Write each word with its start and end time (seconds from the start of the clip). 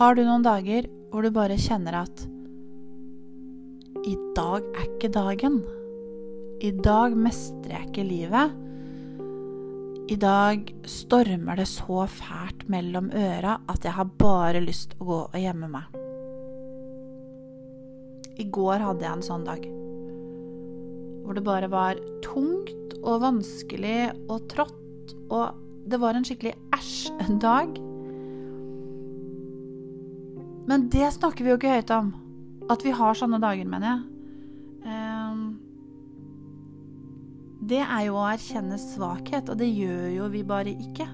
Har 0.00 0.14
du 0.16 0.22
noen 0.24 0.40
dager 0.40 0.86
hvor 1.12 1.20
du 1.20 1.28
bare 1.28 1.58
kjenner 1.60 1.98
at 1.98 2.22
i 4.08 4.14
dag 4.32 4.64
er 4.64 4.86
ikke 4.86 5.10
dagen. 5.12 5.58
I 6.64 6.70
dag 6.72 7.12
mestrer 7.20 7.74
jeg 7.74 7.88
ikke 7.90 8.04
livet. 8.08 8.54
I 10.08 10.16
dag 10.16 10.70
stormer 10.88 11.60
det 11.60 11.66
så 11.68 12.06
fælt 12.08 12.64
mellom 12.72 13.10
øra 13.12 13.58
at 13.68 13.84
jeg 13.84 13.92
har 13.98 14.08
bare 14.22 14.62
lyst 14.64 14.96
å 14.96 15.10
gå 15.10 15.18
og 15.26 15.36
gjemme 15.36 15.68
meg. 15.68 15.92
I 18.40 18.48
går 18.48 18.86
hadde 18.86 19.04
jeg 19.04 19.18
en 19.18 19.26
sånn 19.28 19.44
dag. 19.44 19.68
Hvor 21.26 21.36
det 21.36 21.44
bare 21.44 21.68
var 21.68 22.00
tungt 22.24 22.96
og 23.02 23.20
vanskelig 23.26 24.14
og 24.30 24.48
trått. 24.48 25.14
Og 25.28 25.60
det 25.92 26.00
var 26.00 26.16
en 26.16 26.24
skikkelig 26.24 26.56
æsj-dag. 26.72 27.89
Men 30.70 30.86
det 30.90 31.08
snakker 31.16 31.42
vi 31.42 31.50
jo 31.50 31.58
ikke 31.58 31.72
høyt 31.80 31.90
om. 31.96 32.12
At 32.70 32.84
vi 32.86 32.92
har 32.94 33.16
sånne 33.18 33.40
dager, 33.42 33.66
mener 33.66 33.88
jeg. 33.88 34.02
Ehm, 34.86 35.40
det 37.66 37.80
er 37.82 38.04
jo 38.06 38.20
å 38.20 38.28
erkjenne 38.30 38.78
svakhet, 38.78 39.50
og 39.50 39.58
det 39.58 39.66
gjør 39.66 40.06
jo 40.14 40.28
vi 40.30 40.44
bare 40.46 40.70
ikke. 40.70 41.08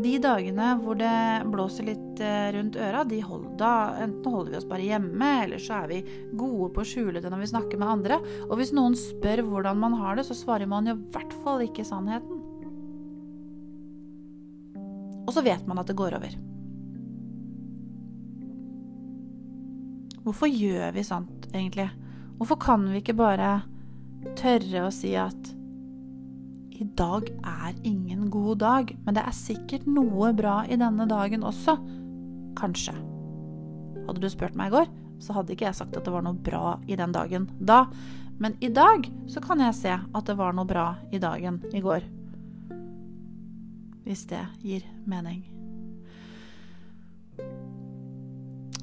De 0.00 0.14
dagene 0.20 0.70
hvor 0.80 0.96
det 1.00 1.12
blåser 1.52 1.86
litt 1.88 2.24
eh, 2.24 2.48
rundt 2.56 2.80
øra, 2.80 3.04
hold, 3.28 3.46
da 3.60 3.70
enten 4.04 4.32
holder 4.32 4.52
vi 4.52 4.58
oss 4.58 4.68
bare 4.68 4.88
hjemme, 4.88 5.30
eller 5.44 5.60
så 5.60 5.82
er 5.82 5.92
vi 5.92 6.00
gode 6.32 6.72
på 6.72 6.80
å 6.80 6.88
skjule 6.88 7.20
det 7.20 7.32
når 7.32 7.44
vi 7.44 7.52
snakker 7.52 7.80
med 7.80 7.92
andre. 7.92 8.20
Og 8.48 8.56
hvis 8.60 8.72
noen 8.76 8.96
spør 8.96 9.44
hvordan 9.44 9.84
man 9.84 10.00
har 10.00 10.16
det, 10.16 10.26
så 10.28 10.36
svarer 10.36 10.68
man 10.68 10.88
jo 10.88 10.96
i 10.96 11.12
hvert 11.12 11.38
fall 11.44 11.64
ikke 11.68 11.84
sannheten. 11.84 12.44
Og 15.26 15.32
så 15.36 15.44
vet 15.44 15.64
man 15.68 15.80
at 15.80 15.88
det 15.88 15.96
går 16.00 16.20
over. 16.20 16.36
Hvorfor 20.26 20.50
gjør 20.50 20.90
vi 20.96 21.06
sånt, 21.06 21.46
egentlig? 21.54 21.86
Hvorfor 22.36 22.58
kan 22.58 22.88
vi 22.90 22.98
ikke 22.98 23.14
bare 23.14 23.60
tørre 24.34 24.88
å 24.88 24.90
si 24.90 25.12
at 25.14 25.52
i 26.76 26.84
dag 26.98 27.30
er 27.46 27.78
ingen 27.86 28.26
god 28.30 28.58
dag, 28.60 28.90
men 29.06 29.16
det 29.16 29.22
er 29.22 29.36
sikkert 29.36 29.86
noe 29.88 30.32
bra 30.36 30.58
i 30.68 30.76
denne 30.76 31.06
dagen 31.08 31.46
også. 31.46 31.76
Kanskje. 32.58 32.92
Hadde 34.08 34.20
du 34.20 34.28
spurt 34.32 34.58
meg 34.58 34.72
i 34.72 34.76
går, 34.76 34.92
så 35.22 35.38
hadde 35.38 35.54
ikke 35.54 35.70
jeg 35.70 35.78
sagt 35.78 35.96
at 35.96 36.04
det 36.04 36.12
var 36.12 36.26
noe 36.26 36.36
bra 36.36 36.76
i 36.90 36.98
den 36.98 37.14
dagen 37.14 37.48
da. 37.56 37.86
Men 38.42 38.58
i 38.60 38.68
dag 38.68 39.08
så 39.30 39.40
kan 39.40 39.62
jeg 39.62 39.78
se 39.78 39.94
at 39.96 40.28
det 40.28 40.36
var 40.36 40.58
noe 40.58 40.68
bra 40.68 40.90
i 41.14 41.22
dagen 41.22 41.62
i 41.72 41.80
går. 41.80 42.04
Hvis 44.04 44.26
det 44.28 44.44
gir 44.60 44.84
mening. 45.06 45.55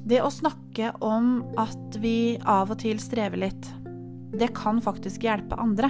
Det 0.04 0.20
å 0.20 0.28
snakke 0.28 0.90
om 1.00 1.38
at 1.56 1.96
vi 2.02 2.36
av 2.44 2.74
og 2.74 2.80
til 2.82 2.98
strever 3.00 3.40
litt, 3.40 3.70
det 4.36 4.50
kan 4.56 4.82
faktisk 4.84 5.24
hjelpe 5.24 5.56
andre. 5.56 5.88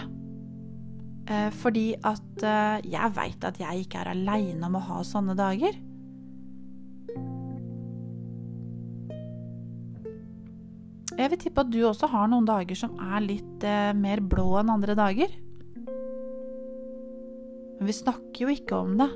Eh, 1.24 1.48
fordi 1.56 1.88
at 2.04 2.44
eh, 2.46 2.84
jeg 2.92 3.14
veit 3.16 3.46
at 3.48 3.58
jeg 3.58 3.86
ikke 3.86 4.04
er 4.04 4.12
aleine 4.12 4.68
om 4.68 4.78
å 4.78 4.84
ha 4.86 5.00
sånne 5.08 5.34
dager. 5.38 5.74
Jeg 11.14 11.30
vil 11.30 11.40
tippe 11.40 11.62
at 11.62 11.74
du 11.74 11.80
også 11.86 12.10
har 12.10 12.30
noen 12.30 12.46
dager 12.46 12.78
som 12.78 12.94
er 13.02 13.22
litt 13.24 13.66
eh, 13.66 13.90
mer 13.98 14.22
blå 14.22 14.60
enn 14.60 14.72
andre 14.76 14.94
dager. 14.98 15.34
Men 17.74 17.90
vi 17.90 17.98
snakker 17.98 18.46
jo 18.46 18.55
ikke 18.55 18.78
om 18.78 18.98
det. 19.00 19.10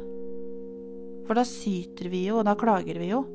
For 1.29 1.39
da 1.39 1.45
syter 1.47 2.11
vi 2.11 2.27
jo, 2.27 2.41
og 2.41 2.49
da 2.49 2.59
klager 2.59 2.99
vi 2.99 3.13
jo. 3.13 3.27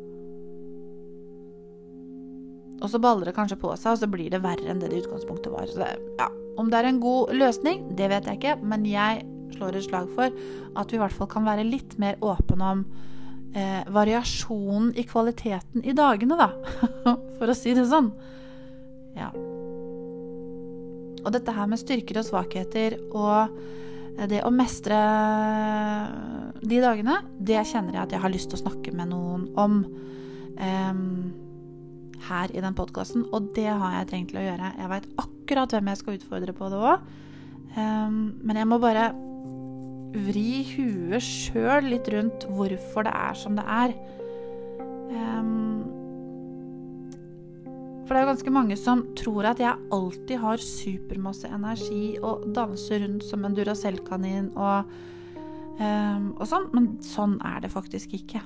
Og 2.84 2.92
så 2.92 3.00
baller 3.00 3.30
det 3.30 3.36
kanskje 3.38 3.60
på 3.62 3.72
seg, 3.80 3.94
og 3.94 4.02
så 4.02 4.10
blir 4.12 4.32
det 4.34 4.42
verre 4.44 4.68
enn 4.70 4.82
det 4.82 4.92
det 4.92 5.00
i 5.00 5.04
utgangspunktet 5.06 5.54
var. 5.54 5.70
Det, 5.72 5.88
ja, 6.20 6.28
Om 6.60 6.70
det 6.72 6.82
er 6.82 6.90
en 6.90 7.00
god 7.04 7.32
løsning, 7.40 7.86
det 7.96 8.10
vet 8.12 8.28
jeg 8.28 8.42
ikke, 8.42 8.58
men 8.60 8.84
jeg 8.90 9.24
slår 9.56 9.78
et 9.78 9.88
slag 9.88 10.10
for 10.18 10.34
at 10.82 10.92
vi 10.92 10.98
i 10.98 11.02
hvert 11.02 11.16
fall 11.16 11.30
kan 11.32 11.48
være 11.48 11.66
litt 11.68 11.96
mer 12.02 12.20
åpne 12.26 12.72
om 12.74 12.84
eh, 13.56 13.82
variasjonen 13.94 14.92
i 15.00 15.06
kvaliteten 15.08 15.86
i 15.86 15.96
dagene, 15.96 16.38
da. 16.40 16.50
For 17.38 17.52
å 17.52 17.56
si 17.58 17.76
det 17.78 17.86
sånn. 17.88 18.12
Ja. 19.16 19.30
Og 21.24 21.32
dette 21.32 21.56
her 21.56 21.70
med 21.72 21.80
styrker 21.80 22.20
og 22.20 22.28
svakheter 22.28 22.98
og 23.14 23.54
det 24.30 24.44
å 24.46 24.52
mestre 24.54 24.98
de 26.62 26.82
dagene, 26.84 27.22
det 27.40 27.64
kjenner 27.66 27.96
jeg 27.96 28.04
at 28.04 28.14
jeg 28.14 28.24
har 28.24 28.34
lyst 28.34 28.52
til 28.52 28.60
å 28.60 28.66
snakke 28.66 28.94
med 28.96 29.10
noen 29.10 29.48
om. 29.60 29.80
Um, 30.54 31.08
her 32.30 32.54
i 32.54 32.64
den 32.64 32.76
podkasten, 32.78 33.26
og 33.34 33.52
det 33.58 33.70
har 33.70 34.00
jeg 34.00 34.10
trengt 34.12 34.34
til 34.34 34.42
å 34.42 34.46
gjøre. 34.48 34.72
Jeg 34.80 34.92
veit 34.92 35.08
akkurat 35.24 35.76
hvem 35.76 35.92
jeg 35.92 36.02
skal 36.02 36.18
utfordre 36.20 36.56
på 36.58 36.72
det 36.72 36.80
òg, 36.80 37.04
um, 37.04 37.78
ehm, 37.84 38.20
men 38.44 38.60
jeg 38.62 38.70
må 38.70 38.80
bare 38.84 39.12
vri 40.14 40.62
huet 40.76 41.26
sjøl 41.26 41.90
litt 41.90 42.08
rundt 42.14 42.46
hvorfor 42.54 43.08
det 43.08 43.14
er 43.18 43.38
som 43.40 43.58
det 43.58 43.66
er. 43.66 43.96
Um, 45.14 45.84
for 48.04 48.14
det 48.14 48.20
er 48.20 48.26
jo 48.26 48.32
ganske 48.34 48.54
mange 48.54 48.78
som 48.78 49.06
tror 49.18 49.48
at 49.54 49.62
jeg 49.64 49.90
alltid 49.96 50.42
har 50.44 50.62
supermasse 50.62 51.50
energi 51.50 52.18
og 52.22 52.50
danser 52.56 53.02
rundt 53.06 53.26
som 53.26 53.46
en 53.48 53.56
Duracell-kanin 53.58 54.52
og, 54.54 54.92
um, 55.80 56.34
og 56.36 56.46
sånn, 56.50 56.68
men 56.76 56.92
sånn 57.04 57.40
er 57.48 57.64
det 57.64 57.72
faktisk 57.74 58.14
ikke. 58.20 58.44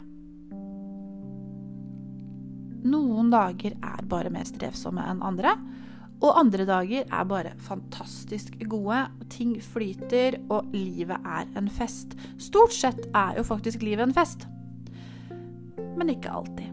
Noen 3.27 3.57
dager 3.59 3.73
er 3.83 4.05
bare 4.07 4.29
mer 4.31 4.45
strevsomme 4.47 5.03
enn 5.03 5.19
andre. 5.25 5.57
Og 6.23 6.37
andre 6.39 6.63
dager 6.65 7.09
er 7.11 7.25
bare 7.27 7.51
fantastisk 7.59 8.55
gode. 8.71 9.01
Ting 9.33 9.57
flyter, 9.59 10.39
og 10.47 10.71
livet 10.71 11.19
er 11.27 11.49
en 11.59 11.67
fest. 11.67 12.15
Stort 12.39 12.71
sett 12.73 13.03
er 13.11 13.35
jo 13.37 13.43
faktisk 13.43 13.83
livet 13.83 14.07
en 14.07 14.15
fest. 14.15 14.47
Men 15.99 16.13
ikke 16.13 16.31
alltid. 16.31 16.71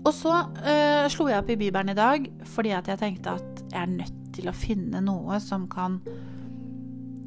Og 0.00 0.10
så 0.16 0.34
øh, 0.42 1.06
slo 1.12 1.28
jeg 1.30 1.38
opp 1.38 1.54
i 1.54 1.60
Bibelen 1.60 1.92
i 1.92 1.98
dag 1.98 2.24
fordi 2.48 2.72
at 2.72 2.88
jeg 2.88 2.98
tenkte 3.02 3.36
at 3.36 3.64
jeg 3.70 3.82
er 3.84 3.90
nødt 3.92 4.20
til 4.34 4.48
å 4.48 4.56
finne 4.56 5.02
noe 5.04 5.38
som 5.44 5.68
kan 5.70 6.00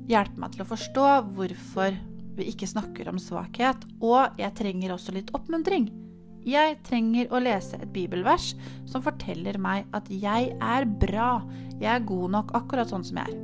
hjelpe 0.09 0.41
meg 0.41 0.56
til 0.56 0.66
å 0.66 0.72
forstå 0.73 1.09
hvorfor 1.38 1.96
vi 2.35 2.50
ikke 2.52 2.68
snakker 2.68 3.13
om 3.13 3.22
svakhet. 3.22 3.88
Og 4.03 4.41
jeg 4.41 4.57
trenger 4.57 4.97
også 4.97 5.16
litt 5.16 5.31
oppmuntring. 5.38 5.94
Jeg 6.43 6.77
trenger 6.83 7.31
å 7.31 7.39
lese 7.39 7.77
et 7.79 7.91
bibelvers 7.95 8.51
som 8.89 9.03
forteller 9.03 9.55
meg 9.61 9.87
at 9.95 10.09
jeg 10.11 10.51
er 10.59 10.87
bra, 10.87 11.37
jeg 11.79 11.89
er 11.93 12.07
god 12.07 12.33
nok 12.35 12.55
akkurat 12.59 12.91
sånn 12.91 13.05
som 13.07 13.19
jeg 13.21 13.31
er. 13.31 13.37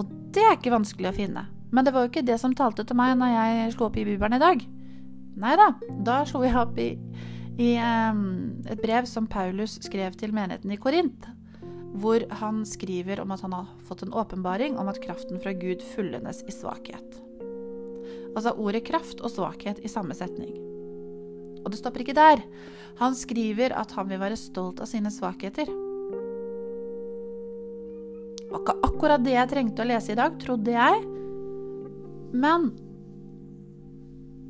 Og 0.00 0.14
det 0.32 0.44
er 0.46 0.56
ikke 0.56 0.72
vanskelig 0.72 1.10
å 1.10 1.16
finne. 1.16 1.44
Men 1.72 1.84
det 1.84 1.92
var 1.92 2.04
jo 2.04 2.12
ikke 2.12 2.24
det 2.24 2.38
som 2.40 2.54
talte 2.56 2.84
til 2.84 2.96
meg 2.96 3.16
når 3.20 3.34
jeg 3.34 3.74
slo 3.76 3.88
opp 3.88 3.98
i 4.00 4.06
Bibelen 4.08 4.36
i 4.36 4.42
dag. 4.42 4.64
Nei 5.42 5.52
da, 5.56 5.68
da 6.04 6.18
slo 6.28 6.42
jeg 6.44 6.56
opp 6.60 6.80
i, 6.80 6.90
i 7.60 7.70
um, 7.80 8.24
et 8.68 8.80
brev 8.80 9.08
som 9.08 9.28
Paulus 9.28 9.78
skrev 9.84 10.16
til 10.20 10.34
menigheten 10.36 10.72
i 10.72 10.80
Korint. 10.80 11.28
Hvor 12.00 12.24
han 12.40 12.62
skriver 12.68 13.20
om 13.20 13.32
at 13.32 13.44
han 13.44 13.56
har 13.56 13.68
fått 13.88 14.04
en 14.04 14.16
åpenbaring 14.16 14.78
om 14.80 14.88
at 14.88 15.00
kraften 15.04 15.40
fra 15.40 15.52
Gud 15.56 15.84
fullendes 15.92 16.40
i 16.48 16.56
svakhet. 16.56 17.20
Altså 18.32 18.54
ordet 18.56 18.84
kraft 18.88 19.20
og 19.20 19.32
svakhet 19.32 19.82
i 19.84 19.90
samme 19.92 20.16
setning. 20.16 20.52
Og 21.62 21.70
det 21.70 21.78
stopper 21.80 22.04
ikke 22.04 22.16
der. 22.16 22.42
Han 23.00 23.16
skriver 23.16 23.74
at 23.78 23.92
han 23.96 24.08
vil 24.10 24.20
være 24.20 24.38
stolt 24.40 24.80
av 24.82 24.88
sine 24.90 25.12
svakheter. 25.12 25.68
Det 28.42 28.50
var 28.52 28.62
ikke 28.62 28.80
akkurat 28.88 29.24
det 29.24 29.36
jeg 29.36 29.50
trengte 29.52 29.84
å 29.84 29.88
lese 29.88 30.12
i 30.12 30.18
dag, 30.18 30.34
trodde 30.42 30.74
jeg. 30.74 31.04
Men 32.32 32.72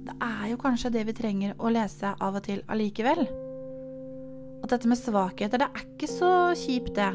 det 0.03 0.17
er 0.19 0.49
jo 0.51 0.59
kanskje 0.59 0.91
det 0.95 1.05
vi 1.07 1.15
trenger 1.15 1.55
å 1.63 1.71
lese 1.71 2.15
av 2.19 2.39
og 2.39 2.47
til 2.47 2.63
allikevel. 2.73 3.23
At 4.63 4.75
dette 4.75 4.91
med 4.91 4.99
svakheter, 4.99 5.63
det 5.63 5.69
er 5.69 5.87
ikke 5.87 6.09
så 6.11 6.33
kjipt, 6.59 6.95
det. 6.99 7.13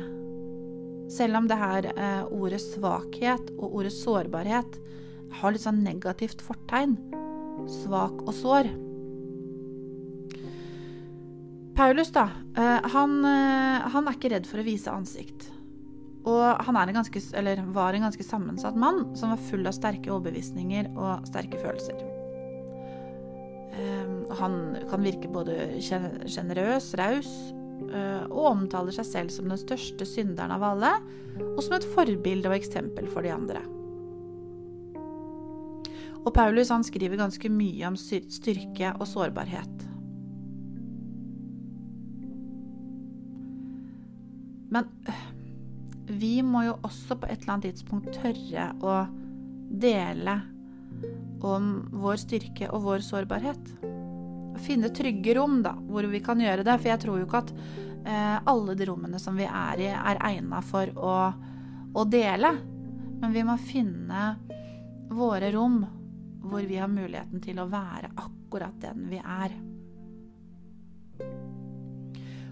Selv 1.12 1.40
om 1.40 1.48
det 1.48 1.58
her 1.60 1.88
eh, 1.94 2.24
ordet 2.36 2.60
svakhet 2.64 3.52
og 3.56 3.80
ordet 3.80 3.94
sårbarhet 3.96 4.80
har 5.40 5.54
litt 5.54 5.64
sånn 5.64 5.84
negativt 5.86 6.44
fortegn. 6.46 6.98
Svak 7.68 8.22
og 8.24 8.34
sår. 8.36 8.70
Paulus, 11.78 12.10
da, 12.10 12.30
eh, 12.58 12.90
han, 12.90 13.26
eh, 13.26 13.84
han, 13.94 14.08
er 14.08 14.16
ikke 14.16 14.32
redd 14.34 14.48
for 14.50 14.58
å 14.58 14.66
vise 14.66 14.90
ansikt. 14.90 15.52
Og 16.28 16.64
han 16.66 16.76
en 16.82 16.98
ganske, 16.98 17.22
var 17.72 17.94
en 17.94 18.08
ganske 18.08 18.26
sammensatt 18.26 18.76
mann 18.76 19.16
som 19.16 19.30
var 19.30 19.44
full 19.46 19.68
av 19.70 19.76
sterke 19.78 20.10
overbevisninger 20.10 20.90
og 20.98 21.28
sterke 21.30 21.62
følelser. 21.62 22.02
Eh, 23.78 24.34
han 24.42 24.58
kan 24.90 25.06
virke 25.06 25.30
både 25.30 25.78
sjenerøs, 25.80 26.96
raus, 26.98 27.32
og 28.34 28.42
omtaler 28.42 28.92
seg 28.92 29.06
selv 29.06 29.32
som 29.32 29.52
den 29.52 29.60
største 29.62 30.04
synderen 30.10 30.52
av 30.52 30.64
alle, 30.66 30.96
og 31.54 31.62
som 31.62 31.78
et 31.78 31.86
forbilde 31.94 32.50
og 32.50 32.58
eksempel 32.58 33.06
for 33.14 33.22
de 33.22 33.30
andre. 33.30 33.62
Og 36.28 36.34
Paulus 36.36 36.74
han 36.74 36.84
skriver 36.84 37.20
ganske 37.20 37.50
mye 37.52 37.88
om 37.88 37.96
styrke 37.96 38.92
og 38.98 39.08
sårbarhet. 39.08 39.86
Men 44.76 44.90
vi 46.08 46.42
må 46.44 46.66
jo 46.66 46.76
også 46.84 47.16
på 47.20 47.30
et 47.30 47.40
eller 47.40 47.54
annet 47.54 47.70
tidspunkt 47.70 48.12
tørre 48.16 48.68
å 48.84 48.98
dele 49.72 50.36
om 51.48 51.72
vår 51.96 52.20
styrke 52.20 52.68
og 52.76 52.84
vår 52.90 53.08
sårbarhet. 53.08 53.74
Finne 54.64 54.92
trygge 54.92 55.38
rom 55.38 55.62
da, 55.64 55.78
hvor 55.88 56.08
vi 56.12 56.20
kan 56.24 56.42
gjøre 56.44 56.66
det. 56.68 56.76
For 56.82 56.92
jeg 56.92 57.04
tror 57.04 57.22
jo 57.22 57.28
ikke 57.28 57.44
at 57.46 57.54
eh, 57.56 58.38
alle 58.52 58.76
de 58.76 58.88
rommene 58.90 59.22
som 59.22 59.38
vi 59.40 59.48
er 59.48 59.84
i, 59.84 59.92
er 59.96 60.24
egna 60.34 60.60
for 60.66 60.92
å, 60.98 61.18
å 61.96 62.08
dele. 62.10 62.52
Men 63.22 63.32
vi 63.32 63.46
må 63.48 63.56
finne 63.62 64.34
våre 65.14 65.54
rom 65.56 65.86
hvor 66.52 66.66
vi 66.68 66.80
har 66.80 66.92
muligheten 66.92 67.42
til 67.44 67.60
å 67.62 67.70
være 67.72 68.12
akkurat 68.16 68.76
den 68.84 69.08
vi 69.12 69.22
er. 69.22 69.56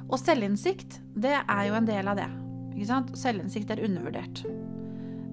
Og 0.06 0.20
selvinnsikt, 0.22 1.00
det 1.18 1.34
er 1.42 1.64
jo 1.70 1.78
en 1.78 1.88
del 1.88 2.10
av 2.12 2.20
det. 2.20 2.30
Selvinnsikt 3.16 3.72
er 3.74 3.84
undervurdert. 3.88 4.44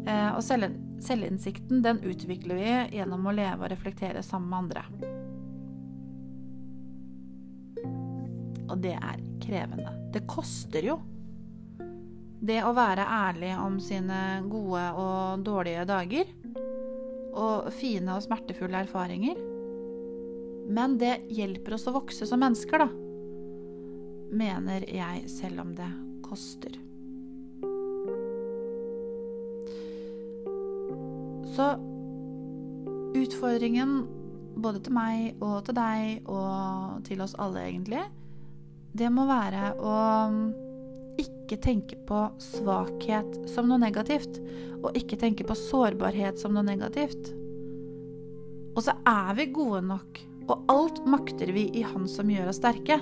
Eh, 0.07 0.31
og 0.35 0.43
selvinnsikten 0.43 1.83
den 1.85 2.01
utvikler 2.07 2.59
vi 2.59 2.99
gjennom 2.99 3.27
å 3.27 3.35
leve 3.37 3.67
og 3.67 3.73
reflektere 3.73 4.23
sammen 4.25 4.51
med 4.51 4.59
andre. 4.63 4.83
Og 8.73 8.79
det 8.81 8.97
er 8.97 9.25
krevende. 9.43 9.93
Det 10.15 10.25
koster 10.31 10.87
jo. 10.87 10.99
Det 12.43 12.63
å 12.67 12.73
være 12.75 13.05
ærlig 13.07 13.53
om 13.61 13.77
sine 13.83 14.43
gode 14.51 14.83
og 14.99 15.45
dårlige 15.47 15.85
dager. 15.87 16.33
Og 17.33 17.71
fine 17.73 18.17
og 18.17 18.25
smertefulle 18.25 18.85
erfaringer. 18.85 19.39
Men 20.73 20.97
det 21.01 21.23
hjelper 21.33 21.77
oss 21.77 21.89
å 21.89 21.97
vokse 21.97 22.29
som 22.29 22.43
mennesker, 22.43 22.85
da. 22.85 22.89
Mener 24.33 24.87
jeg, 24.89 25.27
selv 25.29 25.65
om 25.65 25.73
det 25.77 25.89
koster. 26.25 26.77
Så 31.53 31.67
utfordringen 33.19 34.07
både 34.63 34.81
til 34.85 34.95
meg 34.97 35.43
og 35.45 35.59
til 35.67 35.77
deg 35.77 36.29
og 36.31 37.03
til 37.09 37.21
oss 37.25 37.35
alle, 37.41 37.67
egentlig, 37.69 38.03
det 38.97 39.09
må 39.13 39.25
være 39.29 39.73
å 39.81 39.97
ikke 41.53 41.65
tenke 41.67 41.97
på 42.09 42.19
svakhet 42.41 43.35
som 43.51 43.69
noe 43.69 43.77
negativt, 43.83 44.39
og 44.81 44.97
ikke 44.97 45.19
tenke 45.21 45.45
på 45.45 45.57
sårbarhet 45.59 46.41
som 46.41 46.55
noe 46.57 46.65
negativt. 46.65 47.29
Og 48.73 48.81
så 48.87 48.95
er 49.05 49.35
vi 49.37 49.51
gode 49.53 49.83
nok, 49.85 50.21
og 50.49 50.73
alt 50.73 51.03
makter 51.05 51.53
vi 51.53 51.67
i 51.77 51.85
Han 51.85 52.09
som 52.09 52.31
gjør 52.33 52.49
oss 52.49 52.61
sterke. 52.63 52.97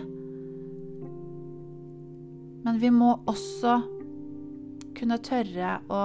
Men 2.66 2.82
vi 2.82 2.90
må 2.90 3.12
også 3.30 3.78
kunne 4.98 5.22
tørre 5.22 5.78
å 5.86 6.02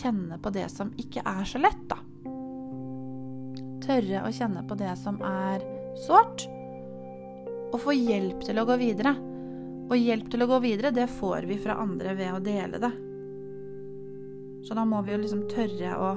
kjenne 0.00 0.40
på 0.40 0.52
det 0.56 0.66
som 0.72 0.94
ikke 0.96 1.20
er 1.28 1.44
så 1.44 1.60
lett, 1.60 1.84
da. 1.92 2.00
Tørre 3.84 4.24
å 4.24 4.32
kjenne 4.32 4.64
på 4.64 4.80
det 4.80 4.96
som 4.96 5.20
er 5.20 5.60
sårt 6.08 6.48
og 7.70 7.82
få 7.84 7.92
hjelp 7.94 8.48
til 8.48 8.58
å 8.58 8.66
gå 8.66 8.80
videre. 8.80 9.12
Og 9.90 9.98
hjelp 9.98 10.28
til 10.30 10.44
å 10.44 10.48
gå 10.50 10.60
videre, 10.62 10.94
det 10.94 11.08
får 11.10 11.48
vi 11.50 11.58
fra 11.58 11.80
andre 11.82 12.14
ved 12.14 12.34
å 12.36 12.42
dele 12.44 12.78
det. 12.78 12.92
Så 14.66 14.76
da 14.78 14.84
må 14.86 15.00
vi 15.02 15.14
jo 15.14 15.20
liksom 15.22 15.46
tørre 15.50 15.94
å 15.98 16.10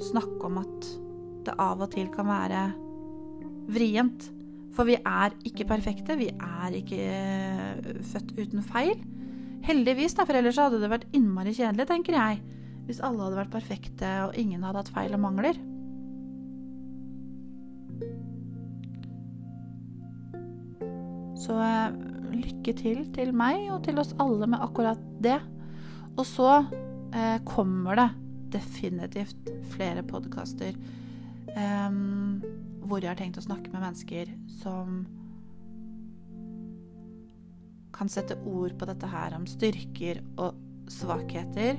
snakke 0.00 0.48
om 0.48 0.60
at 0.62 0.90
det 1.44 1.56
av 1.60 1.82
og 1.84 1.90
til 1.92 2.08
kan 2.12 2.28
være 2.30 2.62
vrient. 3.70 4.30
For 4.76 4.88
vi 4.88 4.96
er 4.96 5.34
ikke 5.44 5.66
perfekte. 5.68 6.16
Vi 6.16 6.30
er 6.32 6.76
ikke 6.78 7.00
eh, 7.00 7.90
født 8.12 8.36
uten 8.38 8.62
feil. 8.64 8.94
Heldigvis, 9.66 10.14
da, 10.16 10.24
for 10.24 10.38
ellers 10.38 10.60
hadde 10.60 10.80
det 10.80 10.88
vært 10.88 11.10
innmari 11.16 11.52
kjedelig, 11.52 11.88
tenker 11.90 12.16
jeg. 12.16 12.38
Hvis 12.86 13.02
alle 13.04 13.26
hadde 13.26 13.40
vært 13.42 13.52
perfekte 13.52 14.12
og 14.28 14.38
ingen 14.40 14.64
hadde 14.64 14.80
hatt 14.80 14.94
feil 14.94 15.16
og 15.18 15.22
mangler. 15.26 15.60
Så 21.40 21.56
eh, 21.60 22.00
lykke 22.44 22.74
til 22.78 23.04
til 23.14 23.32
meg 23.36 23.68
og 23.72 23.84
til 23.86 24.00
oss 24.02 24.14
alle 24.22 24.48
med 24.50 24.62
akkurat 24.64 25.00
det. 25.22 25.38
Og 26.16 26.24
så 26.28 26.50
eh, 27.14 27.38
kommer 27.48 28.00
det 28.00 28.08
definitivt 28.56 29.50
flere 29.70 30.02
podkaster 30.02 30.74
eh, 30.74 31.90
hvor 32.82 32.98
jeg 32.98 33.12
har 33.12 33.20
tenkt 33.20 33.38
å 33.38 33.46
snakke 33.46 33.70
med 33.70 33.84
mennesker 33.84 34.32
som 34.60 35.04
kan 37.94 38.08
sette 38.10 38.38
ord 38.48 38.74
på 38.80 38.88
dette 38.88 39.08
her 39.10 39.34
om 39.36 39.46
styrker 39.48 40.22
og 40.40 40.56
svakheter, 40.90 41.78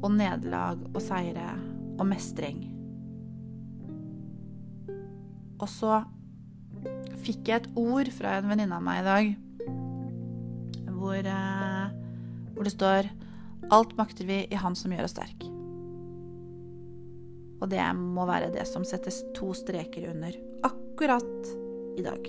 og 0.00 0.12
nederlag 0.14 0.80
og 0.92 1.00
seire 1.04 1.54
og 1.98 2.06
mestring. 2.08 2.62
Og 5.60 5.68
så 5.68 6.00
fikk 7.24 7.50
jeg 7.50 7.62
et 7.62 7.70
ord 7.78 8.10
fra 8.14 8.38
en 8.38 8.50
venninne 8.50 8.76
av 8.76 8.84
meg 8.84 9.02
i 9.02 9.08
dag 9.08 9.32
hvor, 11.00 11.16
eh, 11.16 11.88
hvor 12.54 12.68
det 12.68 12.74
står 12.76 13.10
Alt 13.70 13.92
makter 13.96 14.26
vi 14.26 14.46
i 14.50 14.58
Han 14.58 14.74
som 14.74 14.90
gjør 14.90 15.06
oss 15.06 15.12
sterk. 15.14 15.44
Og 17.60 17.68
det 17.70 17.84
må 17.94 18.24
være 18.26 18.48
det 18.50 18.64
som 18.66 18.82
settes 18.88 19.20
to 19.36 19.52
streker 19.54 20.08
under 20.10 20.34
akkurat 20.66 21.52
i 22.00 22.02
dag. 22.02 22.26